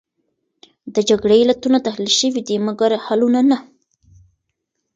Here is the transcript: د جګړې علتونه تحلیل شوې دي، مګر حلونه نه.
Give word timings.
د 0.93 0.95
جګړې 1.09 1.35
علتونه 1.43 1.77
تحلیل 1.87 2.13
شوې 2.19 2.41
دي، 2.47 2.55
مګر 2.67 2.91
حلونه 3.05 3.41
نه. 3.49 3.57